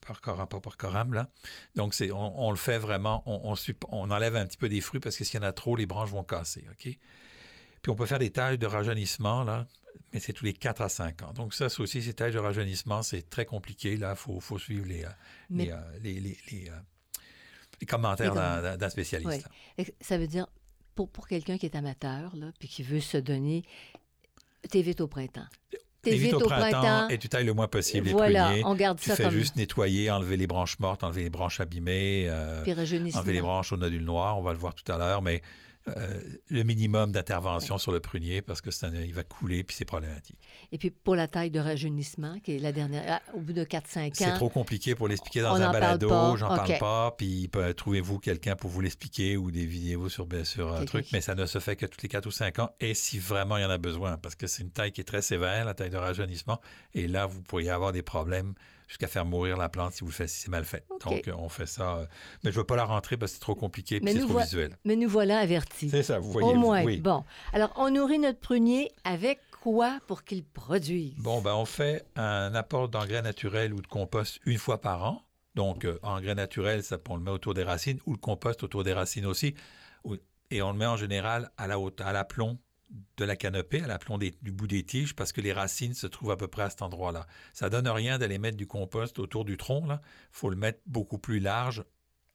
[0.01, 1.13] par, coram, par coram.
[1.13, 1.29] Là.
[1.75, 5.01] Donc, c'est, on, le fait vraiment, on, on, on, enlève un petit peu des fruits
[5.01, 6.67] parce que s'il y en a trop, les branches vont casser.
[6.71, 6.97] OK?
[7.87, 9.69] Puis on peut faire des tailles de rajeunissement, là,
[10.13, 11.33] mais c'est tous les 4 à 5 ans.
[11.33, 13.97] Donc ça, c'est aussi, cet âge de rajeunissement, c'est très compliqué.
[13.97, 15.09] Là, il faut, faut, suivre les, euh,
[15.51, 16.71] les, euh, les, les, les,
[17.81, 19.49] les, commentaires d'un spécialiste.
[20.01, 20.49] Ça veut dire,
[20.97, 23.63] pour, pour quelqu'un qui est amateur, là, puis qui veut se donner,
[24.69, 25.47] t'évites au printemps.
[26.03, 29.11] T'évites au, au printemps, et tu tailles le moins possible voilà, les on garde tu
[29.11, 29.33] ça fais comme...
[29.33, 33.77] juste nettoyer, enlever les branches mortes, enlever les branches abîmées, euh, enlever les branches au
[33.77, 35.41] nodule noir, on va le voir tout à l'heure, mais
[35.89, 36.21] euh,
[36.51, 38.71] le minimum d'intervention sur le prunier parce que
[39.05, 40.39] il va couler puis c'est problématique.
[40.73, 43.63] Et puis pour la taille de rajeunissement, qui est la dernière, ah, au bout de
[43.63, 44.11] 4-5 ans.
[44.15, 46.79] C'est trop compliqué pour l'expliquer dans un balado, j'en okay.
[46.79, 50.85] parle pas, puis trouvez-vous quelqu'un pour vous l'expliquer ou des vidéos sur, ben, un okay,
[50.87, 53.21] truc, mais ça ne se fait que tous les 4 ou 5 ans et si
[53.21, 55.65] vraiment il y en a besoin parce que c'est une taille qui est très sévère,
[55.65, 56.61] la taille de rajeunissement,
[56.95, 58.55] et là vous pourriez avoir des problèmes
[58.87, 60.85] jusqu'à faire mourir la plante si vous le faites, si c'est mal fait.
[60.91, 61.17] Okay.
[61.17, 61.97] Donc, euh, on fait ça.
[61.97, 62.07] Euh,
[62.45, 64.39] mais je ne veux pas la rentrer parce que c'est trop compliqué et c'est trop
[64.39, 64.77] visuel.
[64.85, 65.91] Mais nous voilà avertis.
[65.91, 66.49] C'est ça, vous voyez.
[66.49, 66.85] Au moins.
[66.85, 67.01] Oui.
[67.01, 67.25] Bon.
[67.53, 71.15] Alors, on nourrit notre prunier avec quoi pour qu'il produise?
[71.19, 75.23] Bon, ben, on fait un apport d'engrais naturel ou de compost une fois par an.
[75.55, 78.85] Donc, euh, engrais naturel, ça, on le met autour des racines ou le compost autour
[78.85, 79.55] des racines aussi.
[80.51, 82.59] Et on le met en général à la haute, à l'aplomb
[83.17, 86.31] de la canopée, à l'aplomb du bout des tiges, parce que les racines se trouvent
[86.31, 87.27] à peu près à cet endroit-là.
[87.53, 89.87] Ça donne rien d'aller mettre du compost autour du tronc.
[89.89, 89.99] Il
[90.33, 91.85] faut le mettre beaucoup plus large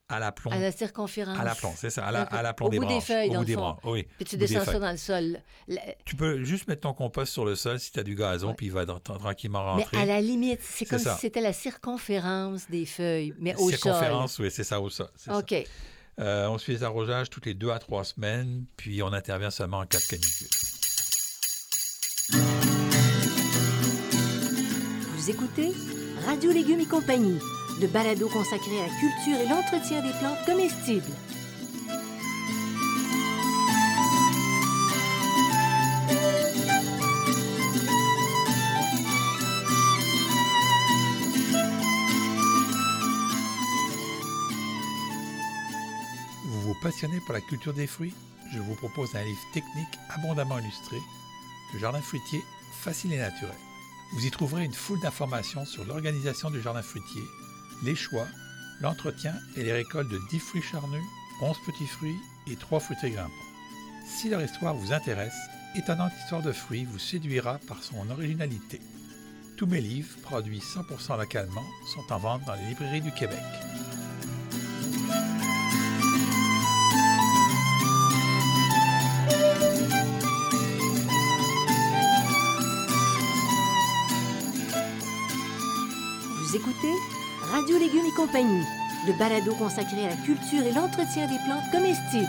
[0.08, 0.50] à l'aplomb.
[0.50, 1.38] À la circonférence.
[1.38, 3.06] À l'aplomp, c'est ça, à l'aplomb des bout branches.
[3.06, 3.76] Des feuilles, au dans bout des fond.
[3.84, 4.06] oui.
[4.18, 5.40] Puis tu descends ça dans le sol.
[6.04, 8.54] Tu peux juste mettre ton compost sur le sol si tu as du gazon, ouais.
[8.54, 9.96] puis il va tranquillement rentrer.
[9.96, 13.78] Mais à la limite, c'est comme si c'était la circonférence des feuilles, mais au sol.
[13.78, 15.08] Circonférence, oui, c'est ça, au sol.
[15.28, 15.50] OK.
[15.50, 15.56] Ça.
[16.20, 19.50] Euh, on se fait les arrosages toutes les deux à trois semaines, puis on intervient
[19.50, 20.48] seulement en cas de canicule.
[25.16, 25.72] Vous écoutez
[26.26, 27.38] Radio Légumes et compagnie,
[27.80, 31.12] le balado consacré à la culture et l'entretien des plantes comestibles.
[46.92, 48.12] Passionnez pour la culture des fruits
[48.52, 50.98] Je vous propose un livre technique abondamment illustré,
[51.72, 52.42] Le jardin fruitier
[52.82, 53.56] facile et naturel.
[54.12, 57.22] Vous y trouverez une foule d'informations sur l'organisation du jardin fruitier,
[57.82, 58.26] les choix,
[58.82, 61.02] l'entretien et les récoltes de 10 fruits charnus,
[61.40, 63.32] 11 petits fruits et 3 fruitiers grimpants.
[64.06, 65.38] Si leur histoire vous intéresse,
[65.74, 68.82] Étonnante histoire de fruits vous séduira par son originalité.
[69.56, 73.40] Tous mes livres, produits 100% localement, sont en vente dans les librairies du Québec.
[86.82, 86.98] Écoutez
[87.50, 88.64] Radio Légumes et compagnie,
[89.06, 92.26] le balado consacré à la culture et l'entretien des plantes comestibles.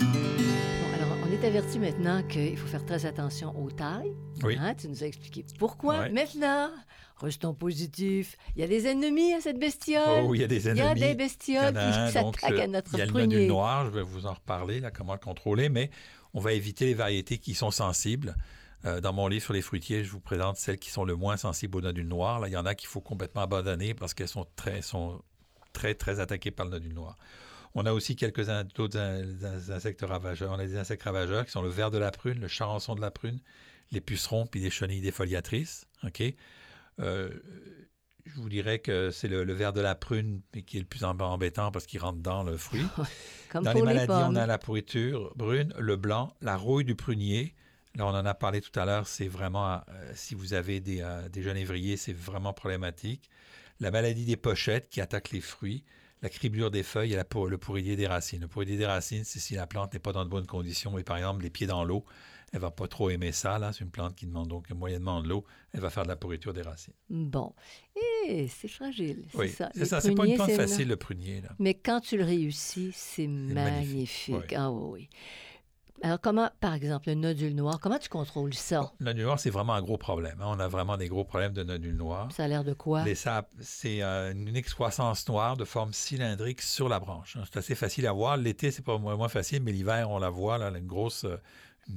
[0.00, 4.14] Bon, alors, on est averti maintenant qu'il faut faire très attention aux tailles.
[4.42, 4.56] Oui.
[4.60, 6.00] Hein, tu nous as expliqué pourquoi.
[6.00, 6.10] Ouais.
[6.10, 6.70] Maintenant,
[7.18, 8.36] restons positifs.
[8.56, 10.24] Il y a des ennemis à cette bestiole.
[10.24, 11.04] Oh, il y a des Il y ennemis.
[11.04, 13.26] a des bestioles qui s'attaquent à notre Il y a le prunier.
[13.36, 15.90] nodule noir, je vais vous en reparler, là, comment le contrôler, mais
[16.34, 18.36] on va éviter les variétés qui sont sensibles.
[18.84, 21.36] Euh, dans mon livre sur les fruitiers, je vous présente celles qui sont le moins
[21.36, 22.40] sensibles au nodule noir.
[22.40, 25.22] Là, il y en a qu'il faut complètement abandonner parce qu'elles sont très, sont
[25.72, 27.16] très, très attaquées par le nodule noir.
[27.74, 28.98] On a aussi quelques d'autres
[29.70, 30.52] insectes ravageurs.
[30.52, 33.00] On a des insectes ravageurs qui sont le ver de la prune, le charançon de
[33.00, 33.38] la prune,
[33.92, 35.86] les pucerons puis les chenilles défoliatrices.
[36.02, 36.22] OK?
[36.98, 37.30] Euh,
[38.26, 41.04] je vous dirais que c'est le, le, ver de la prune qui est le plus
[41.04, 42.84] embêtant parce qu'il rentre dans le fruit.
[43.50, 46.94] Comme dans pour les maladies, on a la pourriture brune, le blanc, la rouille du
[46.94, 47.54] prunier.
[47.96, 51.00] Là, on en a parlé tout à l'heure, c'est vraiment, euh, si vous avez des,
[51.00, 53.28] euh, des genévriers, c'est vraiment problématique.
[53.80, 55.82] La maladie des pochettes qui attaque les fruits,
[56.22, 58.42] la criblure des feuilles et la, le pourrier des racines.
[58.42, 61.02] Le pourrier des racines, c'est si la plante n'est pas dans de bonnes conditions et
[61.02, 62.04] par exemple les pieds dans l'eau,
[62.52, 63.58] elle va pas trop aimer ça.
[63.58, 65.44] Là, c'est une plante qui demande donc moyennement de l'eau.
[65.72, 66.94] Elle va faire de la pourriture des racines.
[67.08, 67.54] Bon.
[68.28, 69.70] Et c'est fragile, c'est Oui, ça.
[69.74, 70.00] c'est ça.
[70.00, 71.40] C'est pas une plante facile, le prunier.
[71.42, 71.50] Là.
[71.58, 73.54] Mais quand tu le réussis, c'est magnifique.
[74.34, 74.56] magnifique, oui.
[74.56, 75.08] Ah oui.
[76.02, 78.90] Alors, comment, par exemple, le nodule noir, comment tu contrôles ça?
[79.00, 80.40] Le nodule noir, c'est vraiment un gros problème.
[80.40, 80.46] hein.
[80.48, 82.32] On a vraiment des gros problèmes de nodule noir.
[82.32, 83.04] Ça a l'air de quoi?
[83.04, 87.36] Les sapes, c'est euh, une excroissance noire de forme cylindrique sur la branche.
[87.36, 87.42] hein.
[87.52, 88.38] C'est assez facile à voir.
[88.38, 91.36] L'été, c'est pas moins, moins facile, mais l'hiver, on la voit, là, une grosse, euh,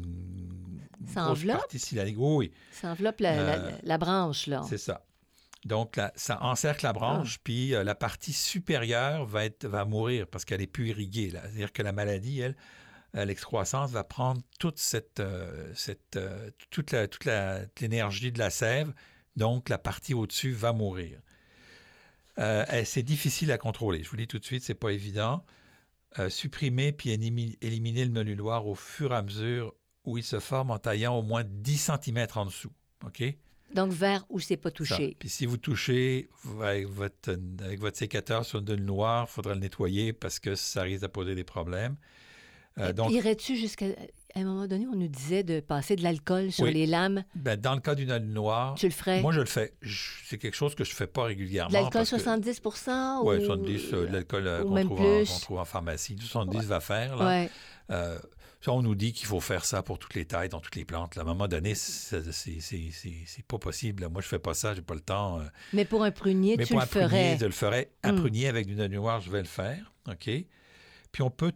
[0.01, 1.57] une Ça enveloppe?
[1.57, 1.79] partie.
[1.93, 4.63] Oui, oui, Ça enveloppe la, Euh, la- la branche, là.
[4.67, 5.05] c'est ça.
[5.65, 6.93] Donc, ça encercle la Ah.
[6.93, 11.29] branche, puis euh, la partie supérieure va, être, va mourir parce qu'elle est plus irriguée.
[11.31, 11.41] là.
[11.43, 12.55] C'est-à-dire que la maladie, elle,
[13.15, 17.25] euh, l'excroissance va prendre toute cette, euh, cette euh, toute la- toute
[17.79, 18.91] l'énergie de la sève,
[19.37, 21.19] donc la partie au-dessus va mourir.
[22.85, 24.03] C'est difficile à contrôler.
[24.03, 25.45] Je vous le dis tout de suite, c'est pas évident.
[26.29, 29.73] supprimer puis éliminer, éliminer le nodule-noir au fur et à mesure
[30.05, 32.71] où il se forme en taillant au moins 10 cm en dessous.
[33.05, 33.23] OK?
[33.73, 34.73] Donc, vers où c'est pas Ça.
[34.75, 35.15] touché.
[35.17, 36.29] Puis si vous touchez
[36.61, 40.53] avec votre, avec votre sécateur sur le nodule noir, il faudra le nettoyer parce que
[40.55, 41.95] ça risque de poser des problèmes.
[42.79, 43.85] Euh, donc, Irais-tu jusqu'à.
[44.35, 46.73] À un moment donné, on nous disait de passer de l'alcool sur Oui.
[46.73, 47.23] les lames?
[47.35, 49.21] ben, dans le cas du nodule noir, Tu le ferais?
[49.21, 49.73] moi je le fais.
[50.25, 51.71] C'est quelque chose que je fais pas régulièrement.
[51.71, 53.29] l'alcool parce que- 70% ou...
[53.29, 56.15] Oui, 70, euh, l'alcool euh, qu'on même trouve, trouve en pharmacie.
[56.15, 57.15] Du 70 va faire.
[57.15, 57.25] Là.
[57.27, 57.49] Ouais.
[58.67, 61.15] On nous dit qu'il faut faire ça pour toutes les tailles, dans toutes les plantes.
[61.15, 64.07] Là, à un moment donné, c'est pas possible.
[64.09, 65.39] Moi, je fais pas ça, j'ai pas le temps.
[65.39, 65.43] euh.
[65.73, 67.37] Mais pour un prunier, Mais tu pour le un prunier, ferais.
[67.39, 67.91] je le ferais.
[68.03, 68.19] Un Hmm.
[68.19, 69.91] prunier avec du nodule noir, je vais le faire.
[70.09, 70.29] OK?
[71.11, 71.51] Puis on peut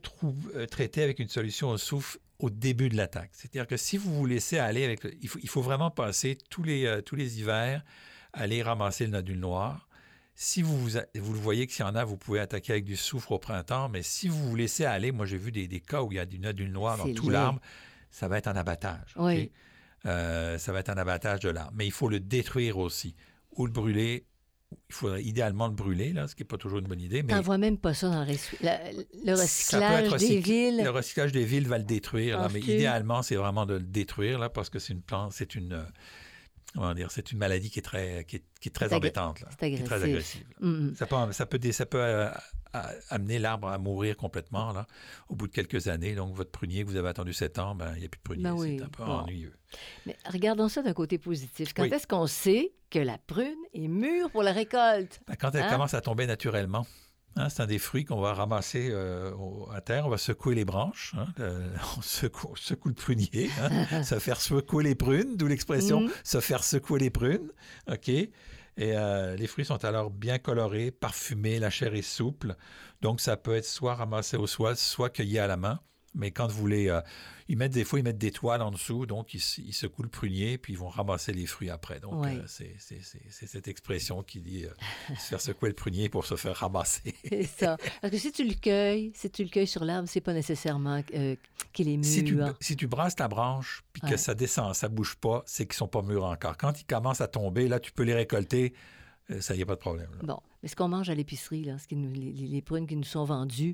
[0.56, 3.30] euh, traiter avec une solution au soufre au début de l'attaque.
[3.34, 5.04] C'est-à-dire que si vous vous laissez aller avec...
[5.04, 7.84] le- il, faut, il faut vraiment passer tous les, euh, tous les hivers,
[8.34, 9.87] aller ramasser le nodule noir.
[10.40, 12.86] Si vous, vous, vous le voyez que s'il y en a, vous pouvez attaquer avec
[12.86, 15.80] du soufre au printemps, mais si vous vous laissez aller, moi j'ai vu des, des
[15.80, 17.60] cas où il y a du nodule noir dans tout l'arbre,
[18.12, 19.16] ça va être un abattage.
[19.16, 19.52] Oui.
[20.06, 21.72] Euh, ça va être un abattage de l'arbre.
[21.76, 23.16] Mais il faut le détruire aussi.
[23.56, 24.28] Ou le brûler.
[24.90, 27.24] Il faudrait idéalement le brûler, là, ce qui n'est pas toujours une bonne idée.
[27.24, 30.84] Mais T'en vois même pas ça dans le, la- recyclage des villes.
[30.84, 34.38] Le recyclage des villes va le détruire, là, mais idéalement, c'est vraiment de le détruire
[34.40, 35.84] là, parce que c'est une plante, c'est une, euh,
[36.78, 38.98] comment dire, c'est une maladie qui est très, qui est, qui est très C'est agré-
[38.98, 40.46] embêtante, là, c'est qui est très agressif.
[40.62, 40.96] agressive.
[40.98, 42.30] Ça peut, ça peut, dé- ça peut euh,
[43.10, 44.86] amener l'arbre à mourir complètement là,
[45.30, 46.16] au bout de quelques années.
[46.16, 48.24] Donc, votre prunier que vous avez attendu 7 ans, ben, il n'y a plus de
[48.24, 48.44] prunier.
[48.44, 48.76] Ben oui.
[48.80, 49.12] C'est un peu Bon.
[49.20, 49.54] ennuyeux.
[50.06, 51.74] Mais regardons ça d'un côté positif.
[51.74, 51.90] Quand Oui.
[51.94, 55.20] est-ce qu'on sait que la prune est mûre pour la récolte?
[55.28, 55.70] Ben, quand elle Hein?
[55.70, 56.86] commence à tomber naturellement,
[57.38, 60.06] hein, c'est un des fruits qu'on va ramasser euh, au- à terre.
[60.06, 61.14] On va secouer les branches.
[61.18, 61.64] hein, le-
[61.98, 63.50] on, secoue, on secoue le prunier.
[63.62, 66.12] hein, se faire secouer les prunes, d'où l'expression Mhm.
[66.24, 67.50] se faire secouer les prunes.
[67.92, 68.10] OK?
[68.10, 68.32] Et
[68.80, 72.56] euh, les fruits sont alors bien colorés, parfumés, la chair est souple.
[73.02, 75.80] Donc, ça peut être soit ramassé au sol, soit cueilli à la main.
[76.16, 77.02] Mais quand vous voulez, euh,
[77.48, 80.10] ils mettent des fois, ils mettent des toiles en dessous, donc ils, ils secouent le
[80.10, 82.00] prunier, puis ils vont ramasser les fruits après.
[82.00, 82.76] Donc, euh, c'est
[83.48, 84.70] cette expression qui dit euh,
[85.16, 87.14] se faire secouer le prunier pour se faire ramasser.
[87.30, 87.78] C'est ça.
[88.02, 91.04] Parce que si tu le cueilles, si tu le cueilles sur l'arbre, c'est pas nécessairement
[91.04, 92.06] qu'il est mûr.
[92.06, 94.18] si, tu, si tu brasses ta branche, puis que Ouais.
[94.18, 96.58] ça descend, ça bouge pas, c'est qu'ils sont pas mûrs encore.
[96.58, 98.74] Quand ils commencent à tomber, là, tu peux les récolter,
[99.40, 100.10] ça y a pas de problème.
[100.14, 100.20] là.
[100.24, 103.06] Bon, mais ce qu'on mange à l'épicerie, là, ce qui nous- les, prunes qui nous
[103.06, 103.74] sont vendues,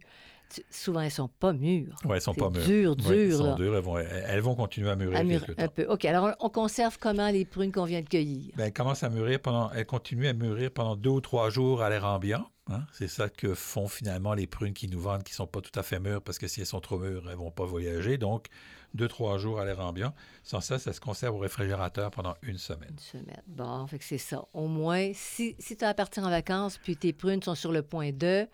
[0.54, 1.96] tu- souvent elles sont pas mûres.
[2.06, 2.96] Ouais, elles sont pas mûres.
[3.08, 5.74] Ouais, elles sont dures, elles vont, elles vont continuer à mûrir À un temps.
[5.74, 5.86] peu.
[5.90, 8.54] OK, alors on, on conserve comment les prunes qu'on vient de cueillir?
[8.56, 11.82] Ben, elles commencent à mûrir pendant, elles continuent à mûrir pendant deux ou trois jours
[11.82, 12.48] à l'air ambiant.
[12.70, 12.84] hein.
[12.94, 15.82] C'est ça que font finalement les prunes qui nous vendent, qui sont pas tout à
[15.82, 18.20] fait mûres, parce que si elles sont trop mûres, elles vont pas voyager.
[18.20, 18.46] Donc,
[18.94, 20.14] deux, trois jours à l'air ambiant.
[20.44, 22.92] Sans ça, ça se conserve au réfrigérateur pendant une semaine.
[22.92, 23.42] Une semaine.
[23.48, 24.46] Bon, fait que c'est ça.
[24.54, 27.72] Au moins, si, si tu as à partir en vacances, puis tes prunes sont sur
[27.72, 28.48] le point de,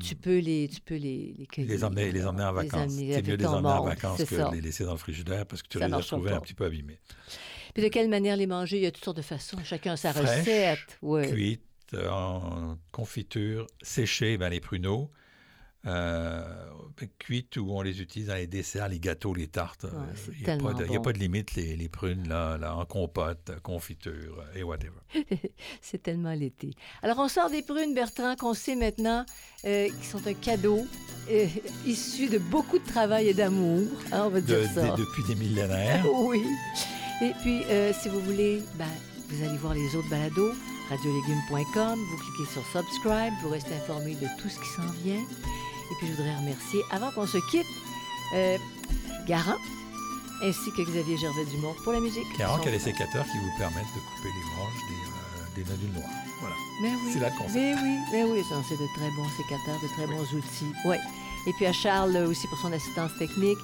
[0.00, 1.70] tu peux les, tu peux les, les cueillir.
[1.70, 1.74] Hmm.
[1.74, 2.92] Les emmener, les emmener en vacances.
[2.92, 5.62] C'est mieux de les emmener en vacances que de les laisser dans le frigidaire parce
[5.62, 6.98] que tu Ça les as trouvés un petit peu abîmés.
[7.74, 8.76] Puis de quelle manière les manger?
[8.76, 9.56] Il y a toutes sortes de façons.
[9.64, 10.98] Chacun a sa Fraîche, recette.
[11.02, 11.28] Oui.
[11.28, 11.62] Cuites,
[11.94, 15.10] euh, en confiture, séchées, ben, les pruneaux.
[15.86, 16.42] Euh,
[16.98, 19.84] ben, cuites où on les utilise dans les desserts, les gâteaux, les tartes.
[19.84, 21.76] Ouais, Euh, Il n'y a, pas tellement de- il y a pas de limite, les,
[21.76, 24.92] les prunes, là, là, en compote, confiture euh, et whatever.
[25.82, 26.70] C'est tellement l'été.
[27.02, 29.26] Alors, on sort des prunes, Bertrand, qu'on sait maintenant,
[29.64, 30.86] euh, qui sont un cadeau
[31.30, 31.46] euh,
[31.86, 33.86] issu de beaucoup de travail et d'amour.
[34.12, 34.90] hein, on va De- dire ça.
[34.92, 36.04] de- depuis des millénaires.
[36.14, 36.42] Oui.
[37.22, 38.88] Et puis, euh, si vous voulez, ben,
[39.28, 40.52] vous allez voir les autres balados,
[40.90, 45.22] radiolégumes.com, vous cliquez sur Subscribe, vous restez informé de tout ce qui s'en vient.
[45.90, 47.66] Et puis, je voudrais remercier, avant qu'on se quitte,
[48.34, 48.56] euh,
[49.26, 49.56] Garant,
[50.42, 52.24] ainsi que Xavier Gervais-Dumont pour la musique.
[52.36, 55.70] Son- qui a les sécateurs qui vous permettent de couper les branches des, euh, des
[55.70, 56.10] nodules noirs.
[56.40, 56.56] Voilà.
[56.82, 57.10] Mais oui.
[57.12, 57.54] C'est là concept.
[57.54, 60.72] Mais oui, mais oui, c'est de très bons sécateurs, de très bons outils.
[60.84, 60.96] Oui.
[61.46, 63.58] Et puis à Charles aussi pour son assistance technique.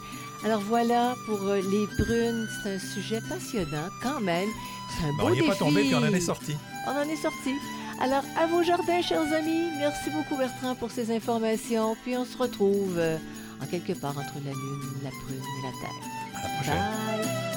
[0.44, 4.48] Alors voilà, pour euh, les prunes, c'est un sujet passionnant quand même.
[4.96, 6.56] C'est un beau on n'y est pas tombé, puis on en est sorti.
[6.86, 7.54] On en est sorti.
[8.02, 11.94] Alors, à vos jardins, chers amis, merci beaucoup Bertrand pour ces informations.
[12.02, 13.18] Puis on se retrouve euh,
[13.62, 15.90] en quelque part entre la Lune, la prune et la Terre.
[16.34, 16.74] À la prochaine.
[16.74, 17.50] Bye!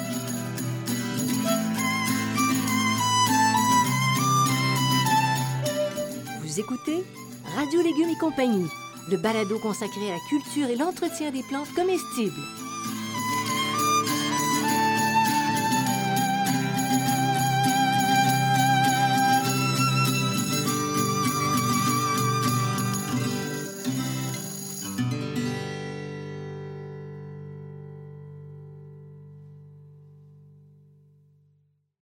[6.42, 7.04] Vous écoutez
[7.56, 8.68] Radio Légumes et compagnie,
[9.10, 12.63] le balado consacré à la culture et l'entretien des plantes comestibles.